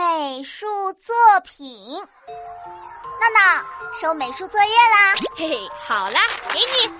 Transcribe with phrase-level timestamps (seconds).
[0.00, 1.14] 美术作
[1.44, 1.68] 品。
[1.94, 3.62] 闹闹，
[4.00, 5.14] 收美术作业啦！
[5.36, 6.90] 嘿嘿，好啦，给你。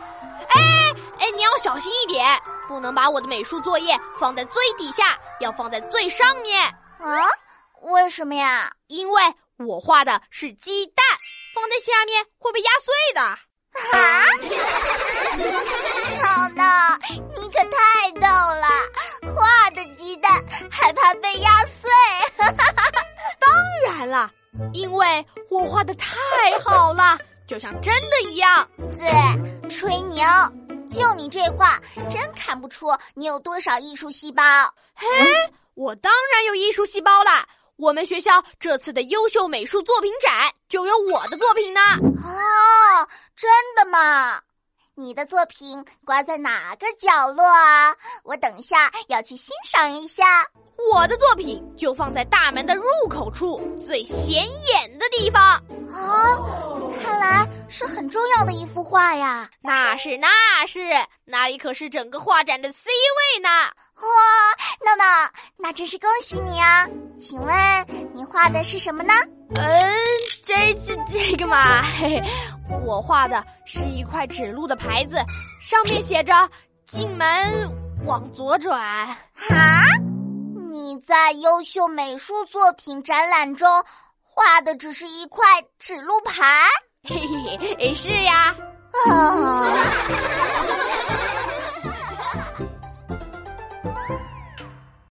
[0.48, 6.62] 哎哎，你要小心一点，不能把我的美术作业放在最底下，要放在最上面。
[6.98, 7.24] 啊？
[7.80, 8.70] 为什么呀？
[8.88, 9.22] 因为
[9.56, 11.02] 我画的是鸡蛋，
[11.54, 13.22] 放在下面会被压碎的。
[13.22, 14.26] 啊？
[16.22, 18.59] 闹闹，你可太逗了！
[24.10, 24.30] 了，
[24.72, 26.08] 因为我画的太
[26.64, 28.68] 好了，就像真的一样。
[28.98, 30.26] 对，吹牛！
[30.92, 34.42] 就你这画，真看不出你有多少艺术细胞。
[34.94, 35.06] 嘿，
[35.74, 37.46] 我当然有艺术细胞啦！
[37.76, 41.80] 我们学校这次的优秀美术作品展就有我的作品呢。
[42.22, 44.42] 哦，真的吗？
[45.00, 47.96] 你的作品挂在哪个角落啊？
[48.22, 50.46] 我等下要去欣赏一下。
[50.92, 55.42] 我的作品就放在大门的入口处最显眼的地方。
[55.90, 56.36] 啊，
[57.02, 59.48] 看来是很重要的一幅画呀。
[59.62, 60.28] 那是那
[60.66, 60.78] 是，
[61.24, 62.90] 那里可是整个画展的 C
[63.34, 63.48] 位呢。
[64.02, 64.06] 哇，
[64.84, 66.86] 闹闹，那真是恭喜你啊！
[67.18, 69.14] 请问你画的是什么呢？
[69.56, 69.94] 嗯，
[70.74, 72.22] 这这这个嘛，嘿嘿。
[72.84, 75.16] 我画的是一块指路的牌子，
[75.60, 76.32] 上面写着
[76.86, 77.26] “进门
[78.04, 78.78] 往左转”。
[79.34, 79.82] 哈，
[80.70, 83.68] 你在优秀美术作品展览中
[84.22, 85.44] 画的只是一块
[85.78, 86.44] 指路牌？
[87.08, 88.54] 嘿嘿嘿，是呀。
[89.08, 89.69] 啊。